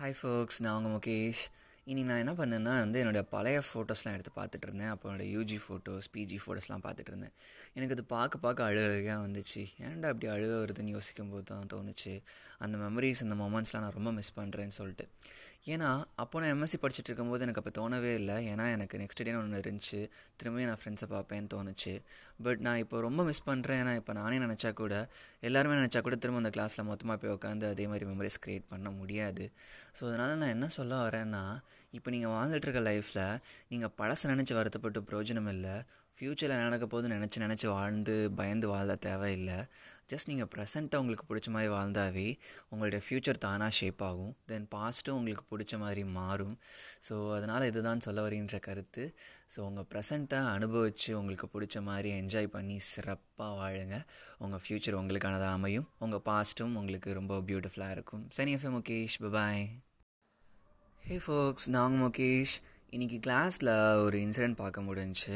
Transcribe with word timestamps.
Hi 0.00 0.14
ஃபோக்ஸ் 0.20 0.58
நான் 0.58 0.74
உங்கள் 0.78 0.92
முகேஷ். 0.92 1.42
இனி 1.84 2.02
நான் 2.02 2.18
என்ன 2.18 2.32
பண்ணேன்னா 2.32 2.72
வந்து 2.78 3.04
என்னோடய 3.04 3.26
பழைய 3.30 3.62
ஃபோட்டோஸ்லாம் 3.68 4.16
எடுத்து 4.16 4.32
பார்த்துட்டு 4.34 4.66
இருந்தேன் 4.66 4.88
அப்போ 4.88 5.04
என்னோடய 5.10 5.28
யூஜி 5.36 5.58
ஃபோட்டோஸ் 5.64 6.06
பிஜி 6.14 6.38
ஃபோட்டோஸ்லாம் 6.42 6.82
பார்த்துட்டு 6.82 7.06
இருந்தேன் 7.06 7.32
எனக்கு 7.72 7.94
அது 7.94 8.04
பார்க்க 8.04 8.38
பார்க்க 8.38 8.64
அழுகையாக 8.64 9.26
வந்துச்சு. 9.26 9.62
ஏன்டா 9.80 10.08
அப்படி 10.12 10.28
அழுக 10.28 10.52
வருதுன்னு 10.62 10.94
யோசிக்கும் 10.96 11.30
போது 11.30 11.42
தான் 11.42 11.70
தோணுச்சு. 11.74 12.22
அந்த 12.58 12.78
மெமரிஸ் 12.78 13.22
இந்த 13.22 13.34
மொமெண்ட்ஸ்லாம் 13.34 13.84
நான் 13.86 13.96
ரொம்ப 13.98 14.12
மிஸ் 14.12 14.32
பண்ணுறேன்னு 14.38 14.76
சொல்லிட்டு. 14.80 15.06
ஏன்னா 15.74 15.88
அப்போ 16.22 16.40
நான் 16.40 16.52
எம்எஸ்சி 16.54 16.78
படிச்சுட்டு 16.82 17.10
இருக்கும்போது 17.10 17.44
எனக்கு 17.44 17.60
அப்போ 17.62 17.72
தோணவே 17.78 18.10
இல்லை. 18.18 18.36
ஏன்னா 18.50 18.64
எனக்கு 18.74 18.98
நெக்ஸ்ட் 19.02 19.22
டேன்னு 19.26 19.40
ஒன்று 19.40 19.62
இருந்துச்சு. 19.62 20.00
திரும்பியும் 20.40 20.70
நான் 20.70 20.80
ஃப்ரெண்ட்ஸை 20.82 21.08
பார்ப்பேன்னு 21.14 21.48
தோணுச்சு. 21.54 21.94
பட் 22.46 22.60
நான் 22.66 22.80
இப்போ 22.84 23.00
ரொம்ப 23.06 23.24
மிஸ் 23.28 23.42
பண்ணுறேன் 23.48 23.80
ஏன்னா 23.82 23.94
இப்போ 24.00 24.14
நானே 24.20 24.38
நினச்சா 24.44 24.70
கூட 24.82 24.94
எல்லாருமே 25.48 25.78
நினச்சா 25.80 26.02
கூட 26.08 26.16
திரும்ப 26.24 26.42
அந்த 26.42 26.52
கிளாஸில் 26.56 26.86
மொத்தமாக 26.90 27.18
போய் 27.22 27.34
உட்காந்து 27.36 27.66
அதே 27.72 27.86
மாதிரி 27.92 28.06
மெமரிஸ் 28.12 28.40
க்ரியேட் 28.46 28.70
பண்ண 28.74 28.90
முடியாது. 29.00 29.46
ஸோ 29.98 30.02
அதனால் 30.10 30.38
நான் 30.42 30.54
என்ன 30.56 30.68
சொல்ல 30.78 30.94
வரேன்னா 31.06 31.44
இப்போ 31.98 32.08
நீங்கள் 32.14 32.34
வாழ்ந்துட்டு 32.36 32.66
இருக்க 32.68 32.82
லைஃப்பில் 32.90 33.24
நீங்கள் 33.72 33.94
பழசை 34.00 34.26
நினச்சி 34.32 34.54
வருத்தப்பட்டு 34.60 35.00
பிரயோஜனம் 35.10 35.50
இல்லை. 35.56 35.76
ஃப்யூச்சரில் 36.18 36.62
நடக்க 36.64 36.84
போது 36.92 37.06
நினச்சி 37.12 37.38
நினச்சி 37.42 37.66
வாழ்ந்து 37.72 38.12
பயந்து 38.36 38.66
வாழ 38.70 38.94
தேவையில்லை. 39.06 39.56
ஜஸ்ட் 40.10 40.28
நீங்கள் 40.30 40.48
ப்ரெசண்ட்டை 40.52 40.96
உங்களுக்கு 41.02 41.24
பிடிச்ச 41.30 41.48
மாதிரி 41.54 41.68
வாழ்ந்தாவே 41.74 42.24
உங்களுடைய 42.70 43.00
ஃப்யூச்சர் 43.06 43.40
தானாக 43.44 43.74
ஷேப் 43.78 44.02
ஆகும். 44.06 44.30
தென் 44.50 44.68
பாஸ்ட்டும் 44.74 45.16
உங்களுக்கு 45.18 45.44
பிடிச்ச 45.50 45.78
மாதிரி 45.82 46.02
மாறும். 46.18 46.54
ஸோ 47.06 47.14
அதனால் 47.36 47.66
இதுதான் 47.70 48.02
சொல்ல 48.06 48.22
வரீன்ற 48.26 48.58
கருத்து. 48.68 49.04
ஸோ 49.54 49.58
உங்கள் 49.68 49.88
ப்ரெசண்ட்டை 49.92 50.38
அனுபவித்து 50.54 51.10
உங்களுக்கு 51.20 51.48
பிடிச்ச 51.54 51.82
மாதிரி 51.88 52.10
என்ஜாய் 52.20 52.48
பண்ணி 52.56 52.78
சிறப்பாக 52.92 53.52
வாழுங்க. 53.60 53.98
உங்கள் 54.46 54.62
ஃப்யூச்சர் 54.66 54.98
உங்களுக்கானதாக 55.00 55.58
அமையும். 55.58 55.88
உங்கள் 56.06 56.24
பாஸ்ட்டும் 56.30 56.78
உங்களுக்கு 56.82 57.18
ரொம்ப 57.20 57.40
பியூட்டிஃபுல்லாக 57.50 57.96
இருக்கும். 57.98 58.24
சனி 58.38 58.54
எஃப்எம் 58.58 58.76
முகேஷ் 58.78 59.18
பபாய் 59.26 59.66
ஹே 61.02 61.18
ஃபோக்ஸ் 61.26 61.68
நாங்கள் 61.76 62.02
முகேஷ் 62.04 62.56
இன்றைக்கி 62.96 63.16
கிளாஸில் 63.24 63.70
ஒரு 64.02 64.16
இன்சிடெண்ட் 64.24 64.56
பார்க்க 64.60 64.82
முடிஞ்சுச்சு. 64.86 65.32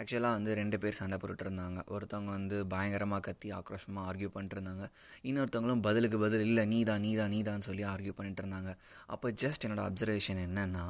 ஆக்சுவலாக 0.00 0.36
வந்து 0.36 0.50
ரெண்டு 0.58 0.76
பேர் 0.82 0.96
சண்டை 0.98 1.16
போட்டுட்டு 1.20 1.44
இருந்தாங்க 1.46 1.80
ஒருத்தவங்க 1.94 2.30
வந்து 2.36 2.56
பயங்கரமாக 2.72 3.20
கத்தி 3.26 3.48
ஆக்ரோஷமாக 3.56 4.04
ஆர்கியூ 4.10 4.28
பண்ணிட்டுருந்தாங்க 4.34 4.84
இன்னொருத்தவங்களும் 5.28 5.82
பதிலுக்கு 5.86 6.18
பதில் 6.22 6.44
இல்லை 6.48 6.64
நீ 6.72 6.78
தான் 6.90 7.02
நீ 7.06 7.10
தான் 7.18 7.30
நீ 7.34 7.40
தான் 7.48 7.64
சொல்லி 7.66 7.84
ஆர்கியூ 7.92 8.12
பண்ணிட்டு 8.18 8.42
இருந்தாங்க 8.44 8.70
அப்போ 9.16 9.32
ஜஸ்ட் 9.42 9.64
என்னோடய 9.66 9.88
அப்சர்வேஷன் 9.90 10.40
என்னென்னா 10.46 10.84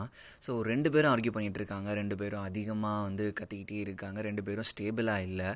ஸோ 0.47 0.55
ரெண்டு 0.71 0.93
பேரும் 0.97 1.13
ஆர்கியூ 1.15 1.33
பண்ணிகிட்டு 1.37 1.61
இருக்காங்க 1.63 1.89
ரெண்டு 2.01 2.19
பேரும் 2.21 2.45
அதிகமாக 2.51 3.01
வந்து 3.09 3.27
கத்திக்கிட்டே 3.41 3.81
இருக்காங்க. 3.87 4.19
ரெண்டு 4.29 4.45
பேரும் 4.49 4.69
ஸ்டேபிளாக 4.73 5.27
இல்லை. 5.29 5.51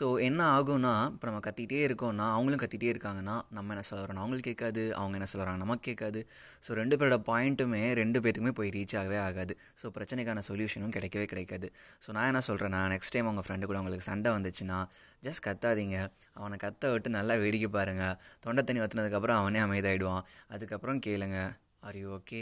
ஸோ 0.00 0.08
என்ன 0.28 0.40
ஆகும்னா 0.58 0.94
இப்போ 1.14 1.28
நம்ம 1.30 1.42
கத்திக்கிட்டே 1.48 1.82
இருக்கோம்னா 1.88 2.28
அவங்களும் 2.36 2.62
கத்திகிட்டே 2.64 2.92
இருக்காங்கன்னா 2.94 3.38
நம்ம 3.58 3.74
என்ன 3.76 3.86
சொல்ல 3.90 4.02
வரோம்? 4.04 4.22
அவங்களுக்கு 4.24 4.50
கேட்காது. 4.52 4.84
அவங்க 5.00 5.16
என்ன 5.20 5.30
சொல்கிறாங்க 5.34 5.62
நமக்கு 5.64 5.86
கேட்காது. 5.90 6.22
ஸோ 6.66 6.80
ரெண்டு 6.82 6.98
பேரோட 7.00 7.20
பாயிண்ட்டுமே 7.32 7.82
ரெண்டு 8.02 8.20
பேர்த்துக்குமே 8.22 8.54
போய் 8.62 8.76
ரீச் 8.78 8.98
ஆகவே 9.02 9.20
ஆகாது. 9.28 9.56
ஸோ 9.80 9.86
பிரச்சனை 9.88 10.08
பிரச்சனைக்கான 10.10 10.42
சொல்யூஷனும் 10.48 10.94
கிடைக்கவே 10.96 11.26
கிடைக்காது. 11.32 11.66
ஸோ 12.04 12.10
நான் 12.16 12.28
என்ன 12.30 12.40
சொல்கிறேன்னா 12.48 12.80
நெக்ஸ்ட் 12.92 13.14
டைம் 13.16 13.26
உங்கள் 13.26 13.46
ஃப்ரெண்டு 13.46 13.66
கூட 13.70 13.78
உங்களுக்கு 13.78 14.06
சண்டை 14.10 14.30
வந்துச்சுன்னா 14.36 14.78
ஜஸ்ட் 15.26 15.44
கத்தாதீங்க. 15.46 15.96
அவனை 16.40 16.56
கத்த 16.64 16.90
விட்டு 16.92 17.10
நல்லா 17.10 17.34
வேடிக்கை 17.34 17.68
பாருங்கள் 17.78 18.16
தொண்டை 18.44 18.62
தண்ணி 18.62 18.82
வத்துனதுக்கப்புறம் 18.84 19.40
அவனே 19.40 19.60
அமைதாயிடுவான் 19.60 20.24
அதுக்கப்புறம் 20.54 21.00
கேளுங்க 21.06 21.38
ஆர் 21.80 21.98
யூ 22.02 22.08
ஓகே 22.18 22.40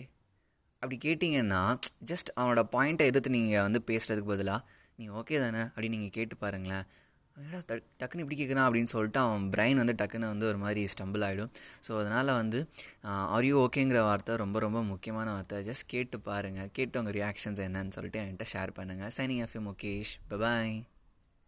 அப்படி 0.82 0.96
கேட்டிங்கன்னா 1.06 1.60
ஜஸ்ட் 2.10 2.30
அவனோட 2.40 2.62
பாயிண்ட்டை 2.74 3.06
எதிர்த்து 3.10 3.30
நீங்கள் 3.30 3.64
வந்து 3.66 3.80
பேசுகிறதுக்கு 3.90 4.32
பதிலாக 4.34 4.60
நீ 4.96 5.08
ஓகே 5.20 5.36
தானே? 5.38 5.62
அப்படின்னு 5.74 5.96
நீங்கள் 5.96 6.14
கேட்டு 6.16 6.36
பாருங்களேன். 6.36 6.86
ஏடா 7.38 7.58
டக்குன்னு 8.00 8.18
இப்படி 8.18 8.36
கேட்குறான் 8.38 8.66
அப்படின்னு 8.66 8.84
சொல்லிட்டு 8.84 9.18
அவன் 9.18 9.50
பிரைன் 9.50 9.74
வந்து 9.74 9.92
டக்குன்னு 9.92 10.26
வந்து 10.26 10.46
ஒரு 10.46 10.58
மாதிரி 10.58 10.82
ஸ்டம்பிள் 10.84 11.24
ஆகிடும் 11.24 11.52
ஸோ 11.88 11.98
அதனால் 11.98 12.32
வந்து 12.32 12.60
ஆர் 13.28 13.44
யூ 13.44 13.66
ஓகேங்கிற 13.66 14.00
வார்த்தை 14.00 14.36
ரொம்ப 14.36 14.58
ரொம்ப 14.58 14.82
முக்கியமான 14.82 15.32
வார்த்தை. 15.32 15.58
ஜஸ்ட் 15.66 15.86
கேட்டு 15.86 16.20
பாருங்கள் 16.20 16.70
கேட்டு 16.72 16.98
உங்கள் 16.98 17.14
ரியாக்ஷன்ஸ் 17.14 17.64
என்னன்னு 17.66 17.88
சொல்லிட்டு 17.88 18.20
என்கிட்ட 18.20 18.46
ஷேர் 18.52 18.76
பண்ணுங்கள் 18.76 19.14
சைனிங் 19.16 19.42
எஃப்எம் 19.46 19.68
முகேஷ் 19.70 20.14
பபாய் 20.30 20.74